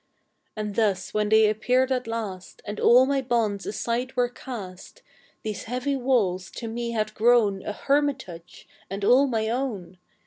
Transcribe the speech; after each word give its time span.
And 0.55 0.73
thus 0.73 1.13
when 1.13 1.29
they 1.29 1.47
appeared 1.47 1.91
at 1.91 2.07
last, 2.07 2.63
And 2.65 2.79
all 2.79 3.05
my 3.05 3.21
bonds 3.21 3.67
aside 3.67 4.15
were 4.15 4.29
cast, 4.29 5.03
These 5.43 5.65
heavy 5.65 5.95
walls 5.95 6.49
to 6.55 6.67
me 6.67 6.89
had 6.89 7.13
grown 7.13 7.61
A 7.61 7.71
hermitage, 7.73 8.67
and 8.89 9.05
all 9.05 9.27
my 9.27 9.47
own! 9.47 9.99